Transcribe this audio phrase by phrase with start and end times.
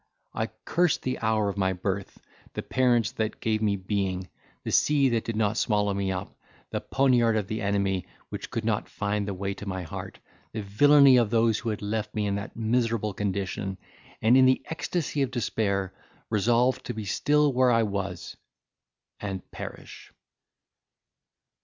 [0.33, 2.19] I cursed the hour of my birth,
[2.53, 4.29] the parents that gave me being,
[4.63, 6.35] the sea that did not swallow me up,
[6.71, 10.17] the poniard of the enemy, which could not find the way to my heart,
[10.53, 13.77] the villainy of those who had left me in that miserable condition;
[14.23, 15.93] and in the ecstacy of despair
[16.31, 18.35] resolved to be still where I was,
[19.19, 20.11] and perish.